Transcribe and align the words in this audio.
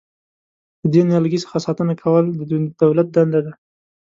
له 0.81 0.87
دې 0.93 1.01
نیالګي 1.07 1.39
څخه 1.43 1.57
ساتنه 1.67 1.93
کول 2.03 2.25
د 2.39 2.39
دولت 2.81 3.07
دنده 3.15 3.39
ده. 3.45 3.53